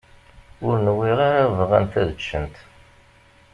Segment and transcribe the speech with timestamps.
[0.67, 2.55] Ur nwiɣ ara bɣant ad ččent.